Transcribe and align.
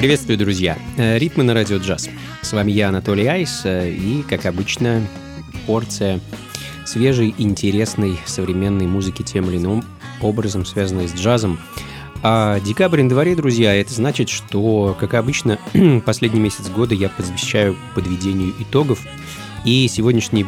Приветствую, 0.00 0.38
друзья! 0.38 0.78
Э, 0.96 1.18
ритмы 1.18 1.44
на 1.44 1.52
радио 1.52 1.76
джаз. 1.76 2.08
С 2.40 2.52
вами 2.54 2.72
я, 2.72 2.88
Анатолий 2.88 3.26
Айс, 3.26 3.62
э, 3.64 3.90
и, 3.90 4.22
как 4.22 4.46
обычно, 4.46 5.06
порция 5.66 6.20
свежей, 6.86 7.34
интересной, 7.36 8.18
современной 8.24 8.86
музыки 8.86 9.22
тем 9.22 9.50
или 9.50 9.58
иным 9.58 9.84
образом, 10.22 10.64
связанной 10.64 11.06
с 11.06 11.14
джазом. 11.14 11.60
А 12.22 12.60
декабрь, 12.60 13.00
январе, 13.00 13.36
друзья, 13.36 13.74
это 13.74 13.92
значит, 13.92 14.28
что, 14.28 14.96
как 14.98 15.14
обычно, 15.14 15.58
последний 16.04 16.40
месяц 16.40 16.68
года 16.68 16.94
я 16.94 17.08
посвящаю 17.08 17.76
подведению 17.94 18.54
итогов. 18.58 19.00
И 19.64 19.86
сегодняшний 19.88 20.46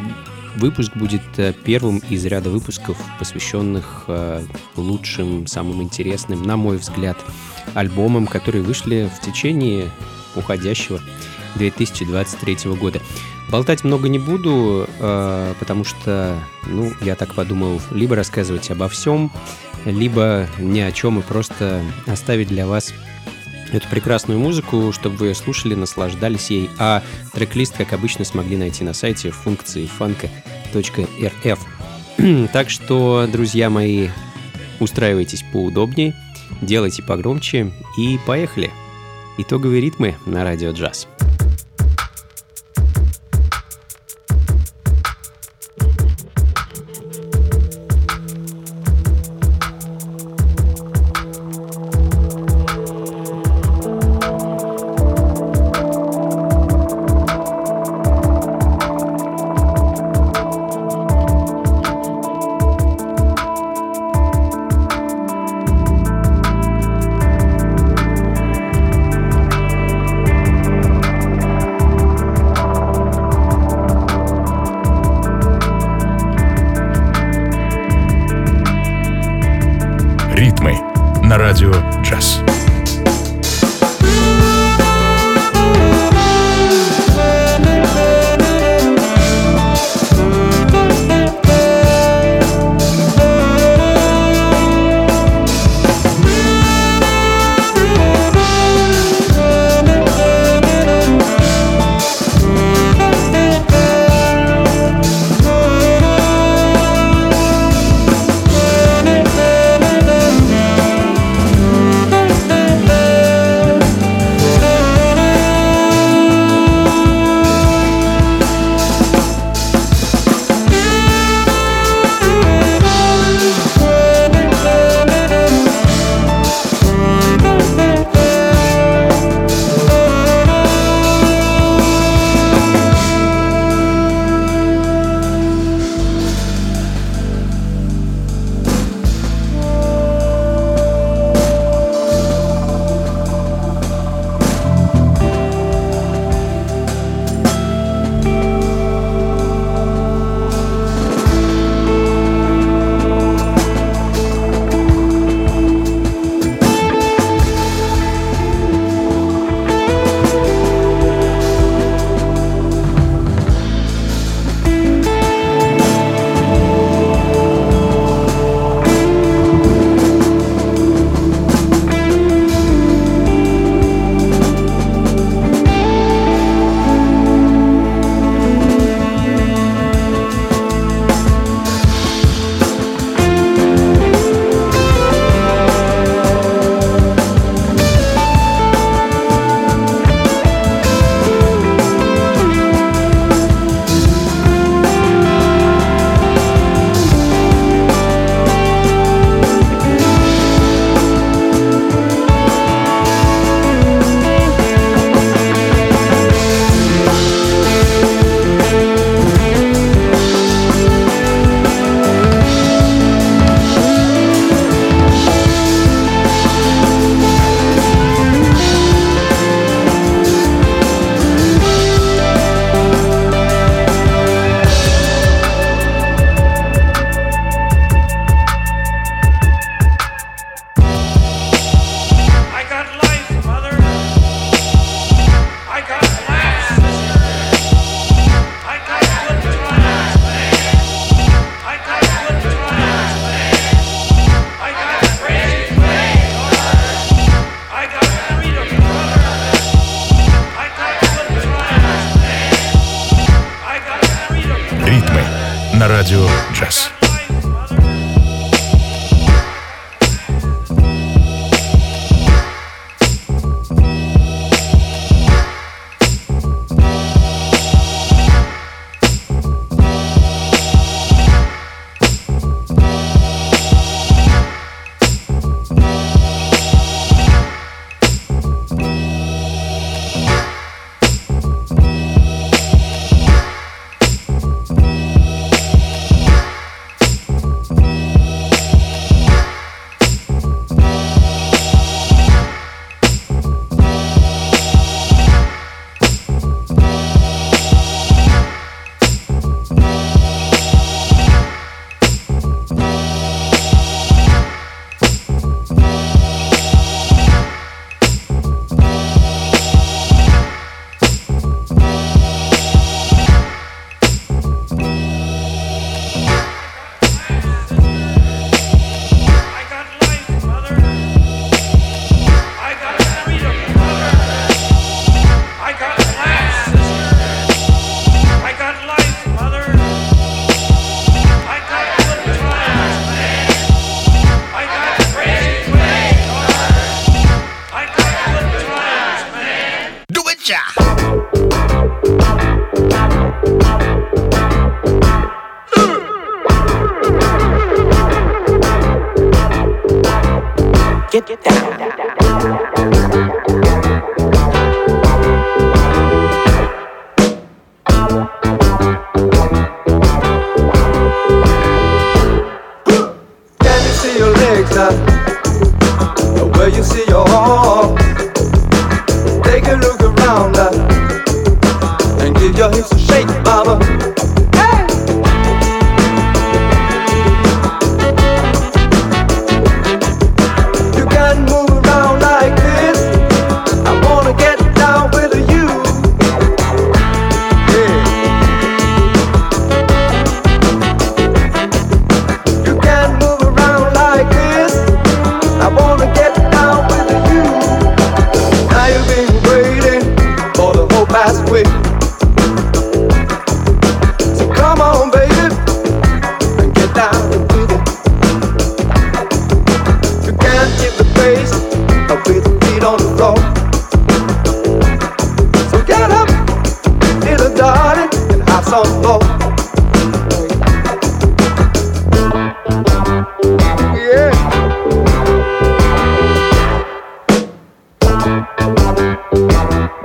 выпуск 0.55 0.91
будет 0.95 1.21
э, 1.37 1.53
первым 1.53 1.99
из 2.09 2.25
ряда 2.25 2.49
выпусков, 2.49 2.97
посвященных 3.19 4.05
лучшим, 4.75 5.47
самым 5.47 5.81
интересным, 5.81 6.43
на 6.43 6.57
мой 6.57 6.77
взгляд, 6.77 7.17
альбомам, 7.73 8.27
которые 8.27 8.63
вышли 8.63 9.09
в 9.15 9.25
течение 9.25 9.89
уходящего 10.35 10.99
2023 11.55 12.71
года. 12.71 12.99
Болтать 13.49 13.83
много 13.83 14.09
не 14.09 14.19
буду, 14.19 14.87
э, 14.99 15.53
потому 15.59 15.83
что, 15.83 16.39
ну, 16.65 16.91
я 17.01 17.15
так 17.15 17.35
подумал, 17.35 17.81
либо 17.91 18.15
рассказывать 18.15 18.71
обо 18.71 18.87
всем, 18.87 19.31
либо 19.85 20.47
ни 20.59 20.79
о 20.79 20.91
чем 20.91 21.19
и 21.19 21.21
просто 21.21 21.83
оставить 22.07 22.47
для 22.47 22.65
вас 22.65 22.93
эту 23.73 23.87
прекрасную 23.89 24.39
музыку, 24.39 24.91
чтобы 24.91 25.17
вы 25.17 25.35
слушали, 25.35 25.75
наслаждались 25.75 26.49
ей, 26.49 26.69
а 26.79 27.03
трек-лист, 27.33 27.75
как 27.77 27.93
обычно, 27.93 28.25
смогли 28.25 28.57
найти 28.57 28.83
на 28.83 28.93
сайте 28.93 29.31
функции 29.31 29.85
фанка.рф. 29.85 31.59
так 32.53 32.69
что, 32.69 33.27
друзья 33.31 33.69
мои, 33.69 34.09
устраивайтесь 34.79 35.43
поудобнее, 35.51 36.15
делайте 36.61 37.03
погромче 37.03 37.71
и 37.97 38.19
поехали. 38.25 38.71
Итоговые 39.37 39.81
ритмы 39.81 40.15
на 40.25 40.43
радио 40.43 40.71
джаз. 40.71 41.07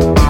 you 0.01 0.28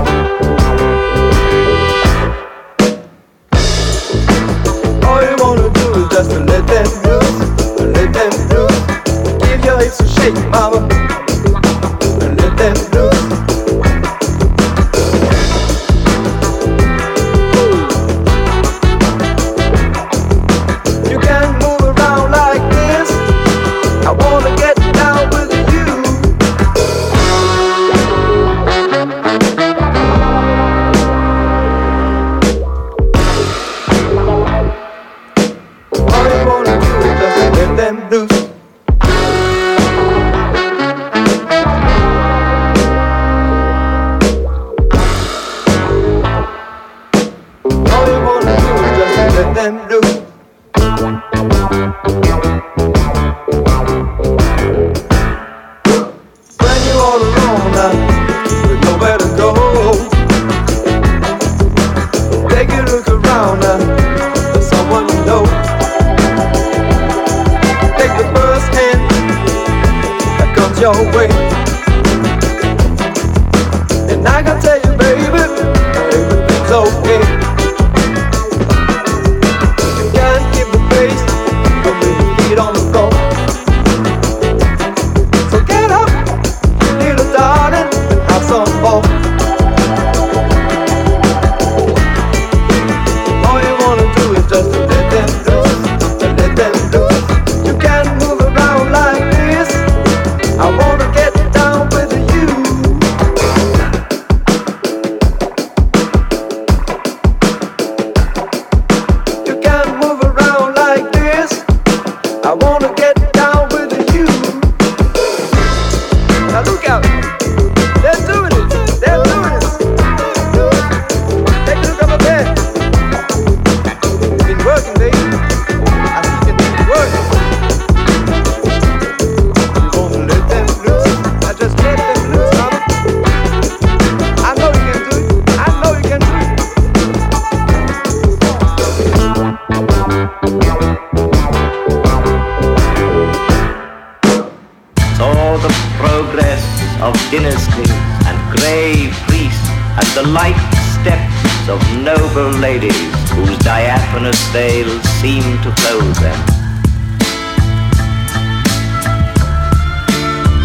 infinite 154.18 154.36
veils 154.52 155.02
seem 155.20 155.42
to 155.62 155.70
close 155.76 156.18
them. 156.18 156.38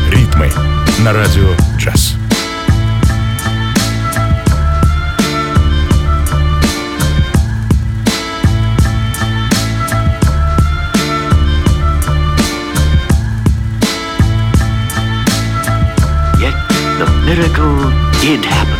Ритмы 0.09 0.49
на 1.03 1.13
радио 1.13 1.49
джаз. 1.77 2.15
Yet 16.39 16.55
the 16.97 17.07
miracle 17.25 17.91
did 18.19 18.43
happen. 18.45 18.72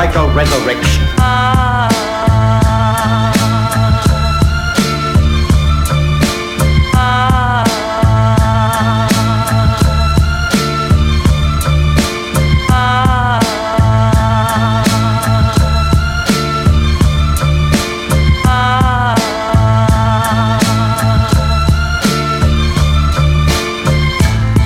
Like 0.00 0.16
a 0.16 0.26
resurrection. 0.34 1.04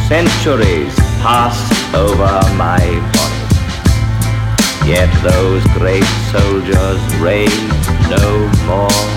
Centuries 0.08 0.94
passed 1.24 1.92
over. 1.92 2.33
Yet 4.94 5.12
those 5.24 5.64
great 5.76 6.04
soldiers 6.30 7.02
raised 7.16 7.50
no 8.08 8.48
more 8.64 9.13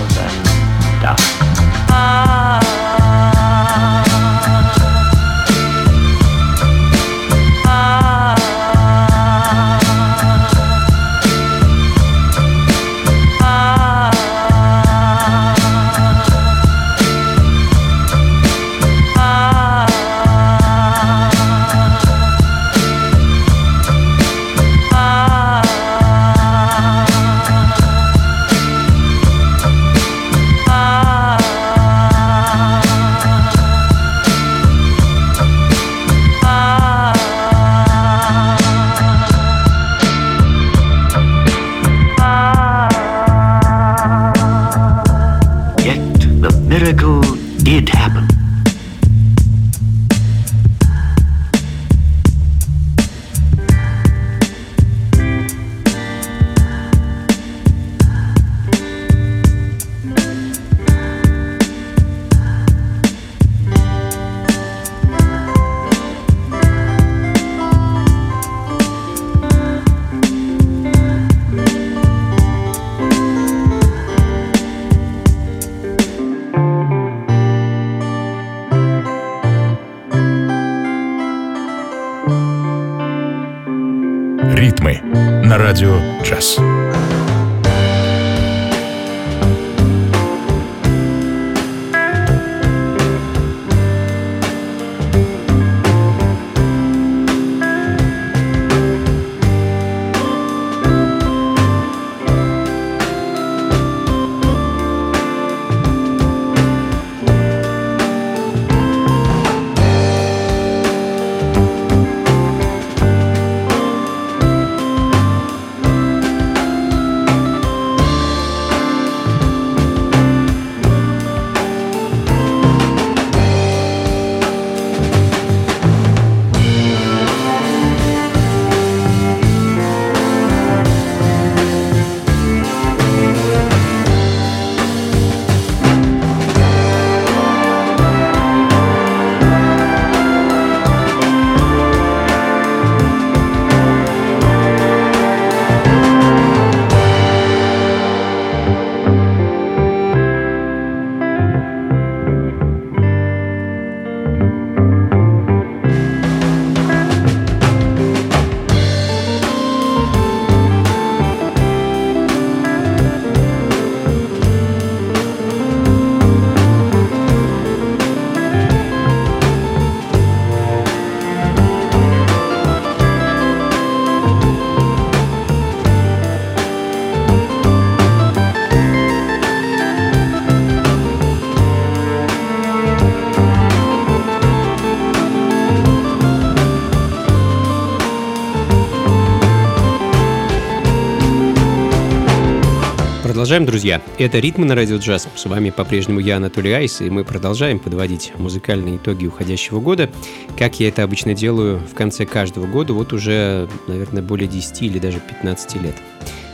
Продолжаем, 193.58 193.72
друзья. 193.72 194.02
Это 194.18 194.38
«Ритмы 194.38 194.66
на 194.66 194.76
радио 194.76 194.98
джаз». 194.98 195.26
С 195.34 195.46
вами 195.46 195.70
по-прежнему 195.70 196.20
я, 196.20 196.36
Анатолий 196.36 196.70
Айс, 196.70 197.00
и 197.00 197.10
мы 197.10 197.24
продолжаем 197.24 197.80
подводить 197.80 198.30
музыкальные 198.38 198.98
итоги 198.98 199.26
уходящего 199.26 199.80
года, 199.80 200.08
как 200.56 200.78
я 200.78 200.86
это 200.86 201.02
обычно 201.02 201.34
делаю 201.34 201.80
в 201.80 201.92
конце 201.92 202.24
каждого 202.24 202.68
года, 202.68 202.92
вот 202.92 203.12
уже, 203.12 203.68
наверное, 203.88 204.22
более 204.22 204.46
10 204.46 204.82
или 204.82 205.00
даже 205.00 205.18
15 205.18 205.82
лет. 205.82 205.96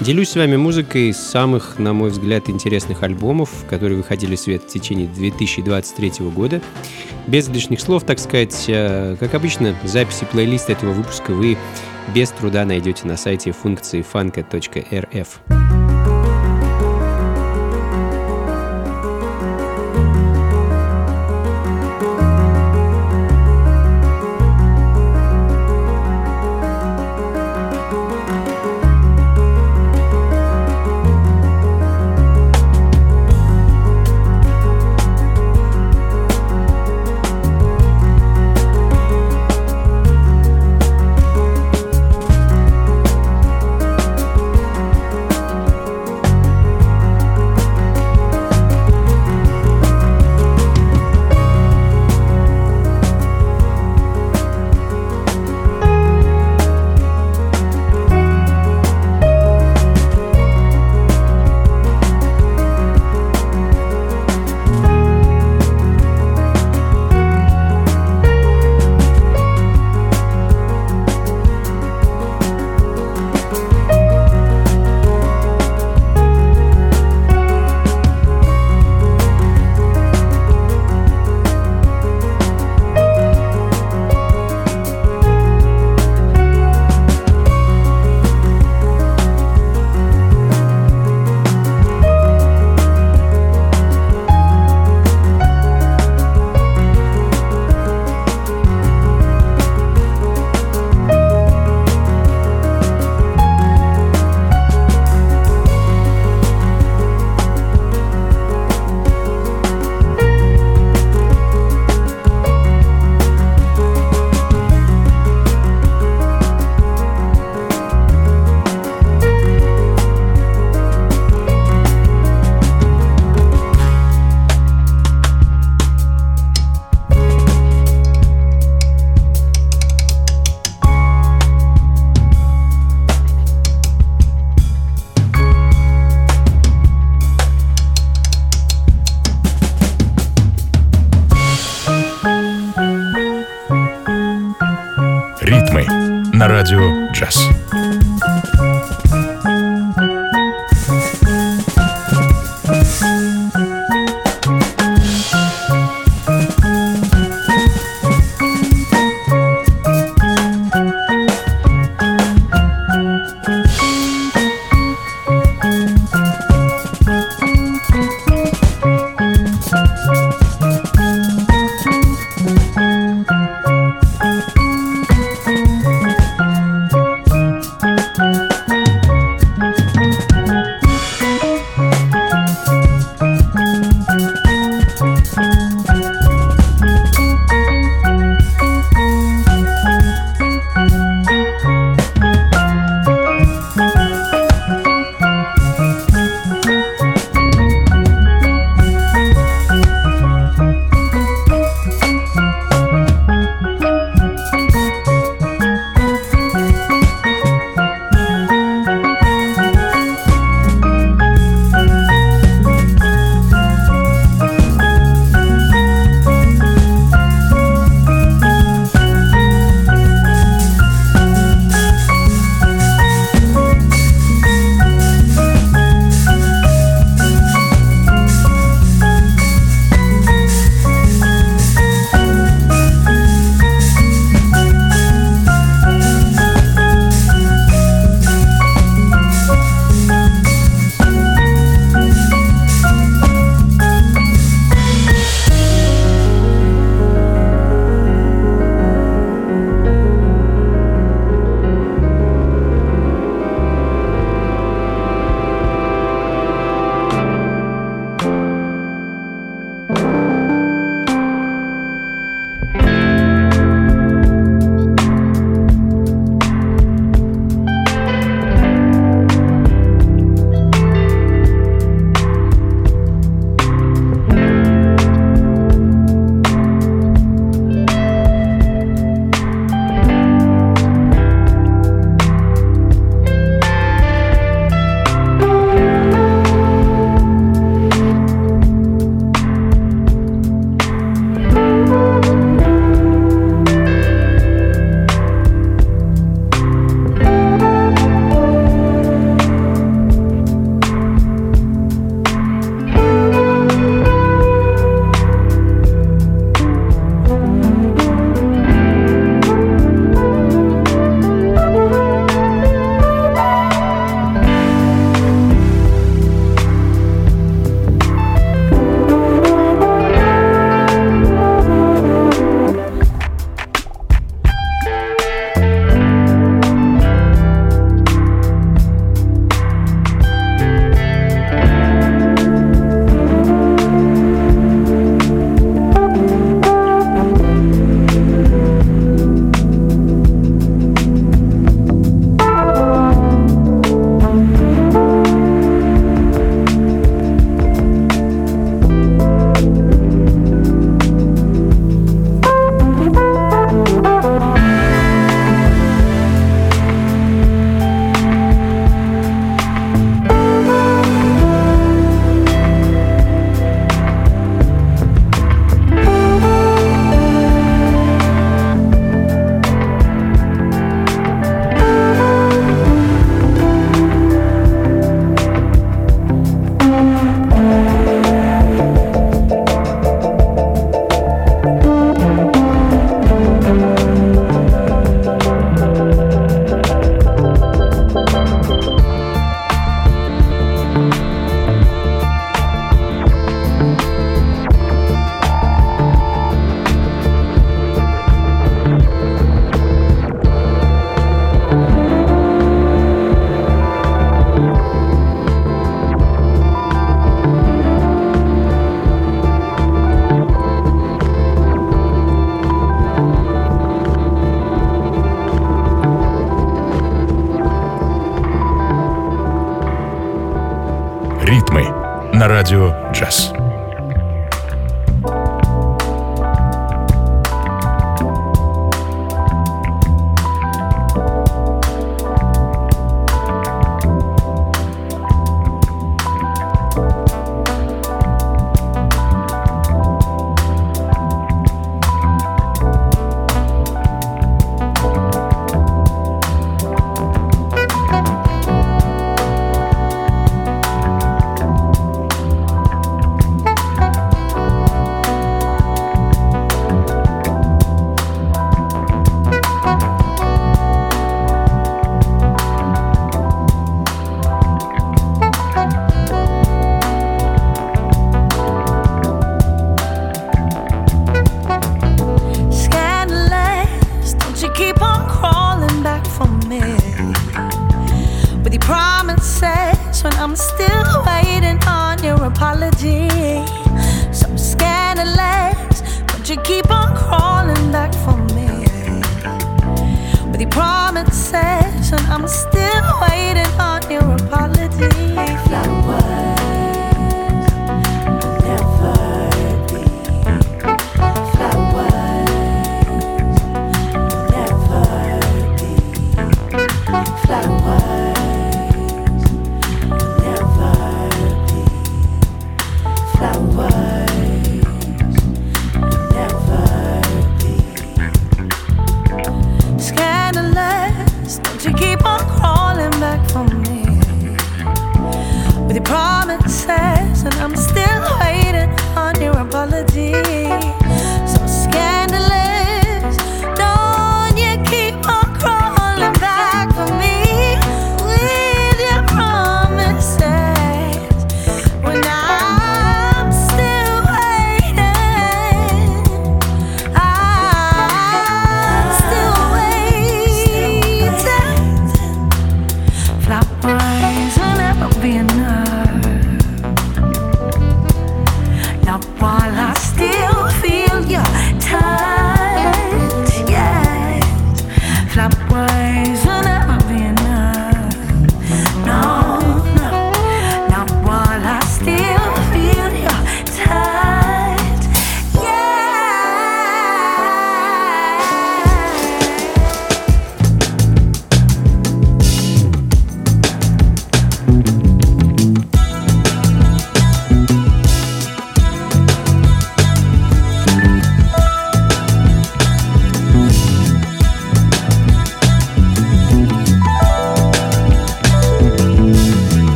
Делюсь 0.00 0.30
с 0.30 0.34
вами 0.34 0.56
музыкой 0.56 1.14
самых, 1.14 1.78
на 1.78 1.92
мой 1.92 2.10
взгляд, 2.10 2.50
интересных 2.50 3.04
альбомов, 3.04 3.50
которые 3.70 3.98
выходили 3.98 4.34
в 4.34 4.40
свет 4.40 4.64
в 4.64 4.66
течение 4.66 5.06
2023 5.06 6.26
года. 6.34 6.60
Без 7.28 7.46
лишних 7.46 7.80
слов, 7.80 8.02
так 8.02 8.18
сказать, 8.18 8.64
э, 8.66 9.14
как 9.20 9.34
обычно, 9.34 9.76
записи 9.84 10.26
плейлиста 10.28 10.72
этого 10.72 10.92
выпуска 10.92 11.30
вы 11.30 11.56
без 12.12 12.30
труда 12.30 12.64
найдете 12.64 13.06
на 13.06 13.16
сайте 13.16 13.52
функции 13.52 14.04
funka.rf. 14.12 15.97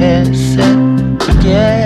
and 0.00 0.36
set 0.36 1.36
okay? 1.38 1.81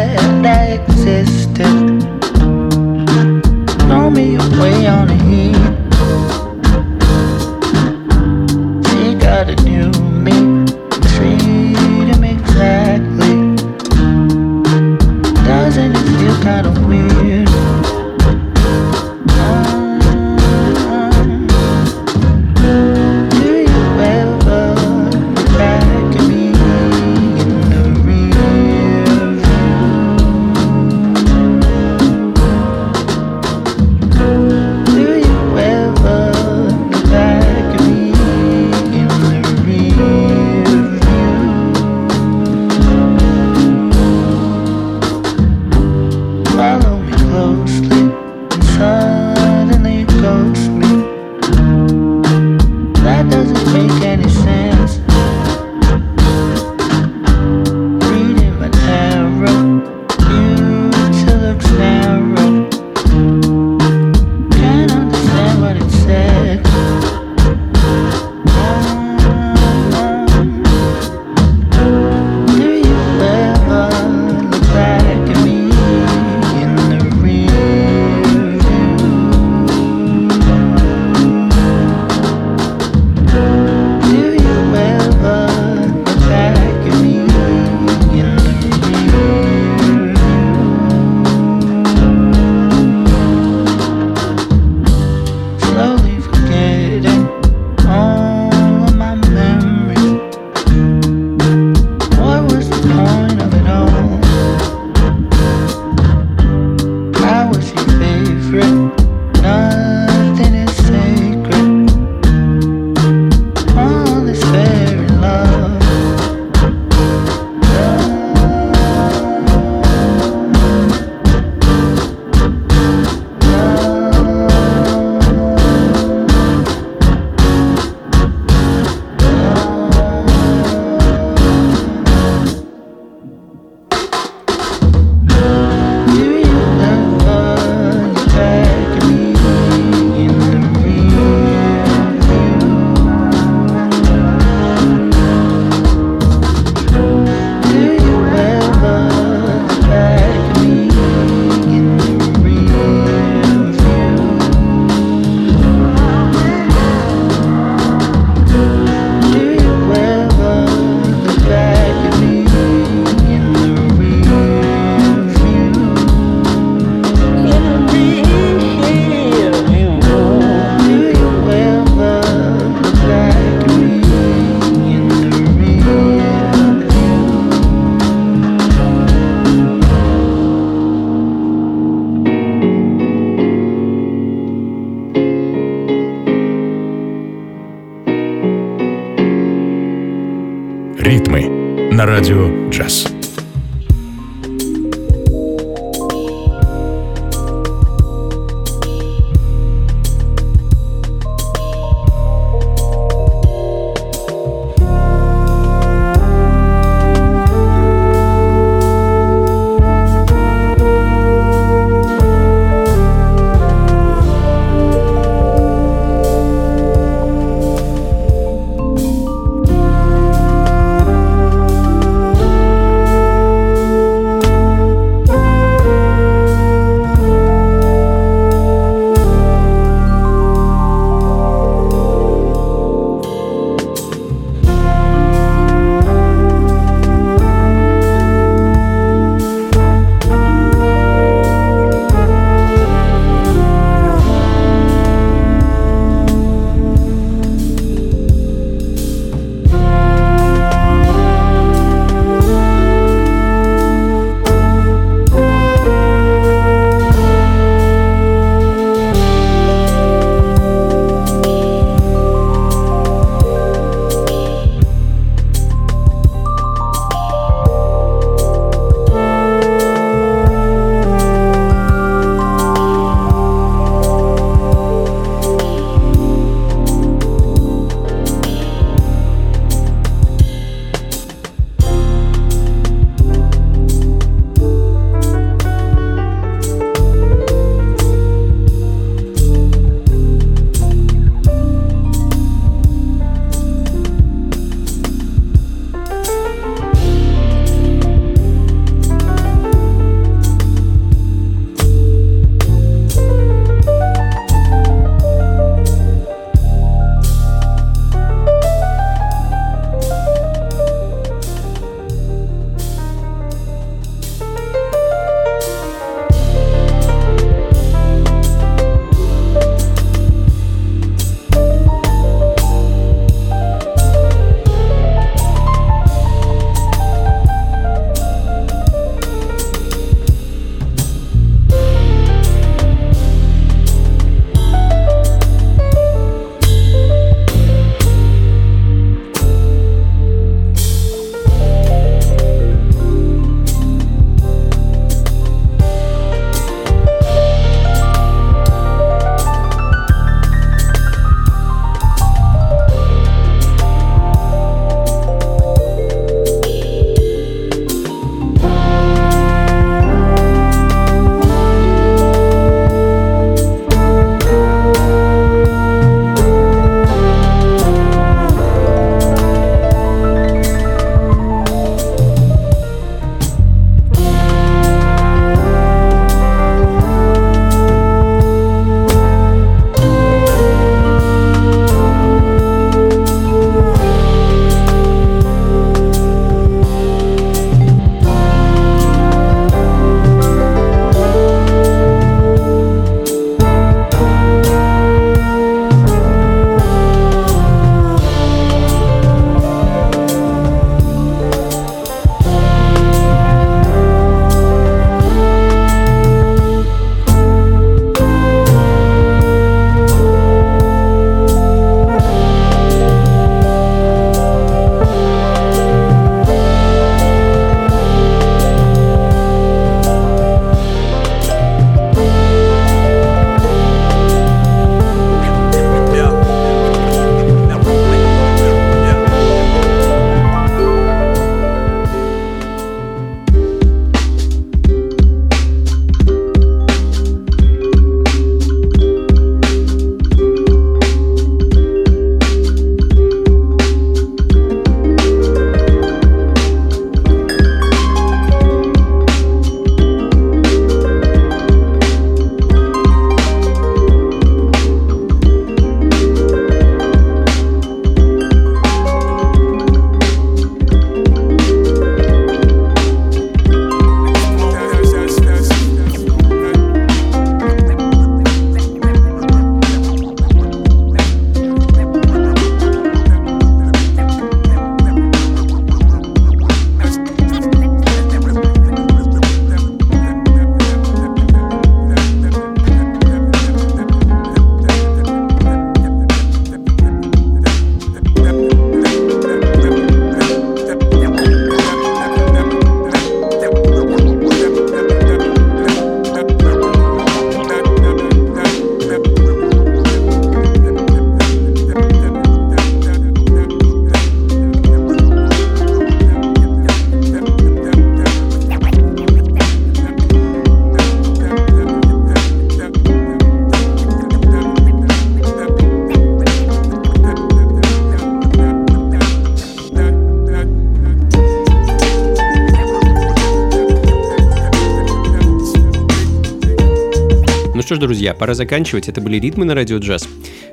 Друзья, 528.27 528.41
пора 528.41 528.55
заканчивать. 528.55 529.09
Это 529.09 529.21
были 529.21 529.39
«Ритмы 529.39 529.65
на 529.67 529.75
радио 529.77 529.99
джаз». 529.99 530.29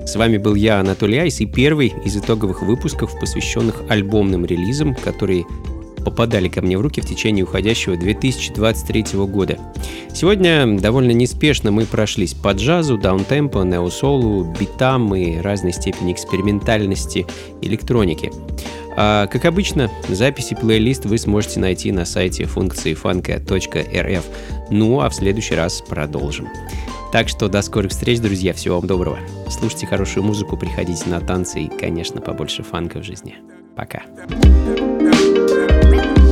С 0.08 0.16
вами 0.16 0.38
был 0.38 0.56
я, 0.56 0.80
Анатолий 0.80 1.20
Айс, 1.20 1.39
и 1.39 1.45
первый 1.45 1.93
из 2.04 2.18
итоговых 2.18 2.64
выпусков, 2.64 3.20
посвященных 3.20 3.84
альбомным 3.89 4.43
релизам, 4.43 4.95
которые 4.95 5.45
попадали 6.04 6.47
ко 6.47 6.64
мне 6.64 6.80
в 6.80 6.82
руки 6.82 6.99
в 6.99 7.06
течение 7.06 7.43
уходящего 7.43 7.95
2023 7.95 9.06
года. 9.28 9.60
Сегодня 10.12 10.80
довольно 10.80 11.12
неспешно 11.12 11.70
мы 11.70 11.86
прошлись 11.86 12.34
по 12.34 12.54
джазу, 12.54 12.97
даунтемпо, 12.97 13.60
неосолу, 13.60 14.51
битам 14.60 15.14
и 15.14 15.38
разной 15.38 15.74
степени 15.74 16.12
экспериментальности 16.12 17.28
электроники. 17.62 18.32
А, 18.97 19.28
как 19.28 19.45
обычно, 19.45 19.91
записи 20.10 20.56
плейлист 20.60 21.06
вы 21.06 21.20
сможете 21.20 21.60
найти 21.60 21.91
на 21.91 22.06
сайте 22.06 22.45
функции 22.45 22.95
фанка.рф. 22.95 24.26
Ну 24.72 25.01
а 25.01 25.10
в 25.10 25.14
следующий 25.14 25.54
раз 25.54 25.84
продолжим. 25.88 26.49
Так 27.14 27.30
что 27.30 27.47
до 27.47 27.61
скорых 27.61 27.91
встреч, 27.91 28.20
друзья. 28.22 28.53
Всего 28.53 28.78
вам 28.78 28.88
доброго. 28.88 29.20
Слушайте 29.47 29.86
хорошую 29.86 30.24
музыку, 30.24 30.57
приходите 30.57 31.07
на 31.07 31.22
танцы 31.22 31.61
и, 31.61 31.68
конечно, 31.68 32.22
побольше 32.22 32.64
фанка 32.64 33.01
в 33.01 33.03
жизни. 33.03 33.36
Пока. 33.76 34.01
Ритмы 34.30 35.03
на 35.03 36.22